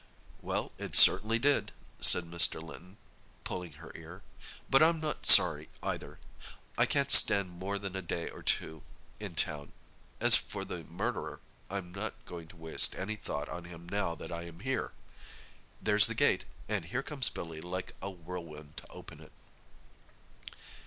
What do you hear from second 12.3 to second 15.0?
to waste any thought on him now that I am here.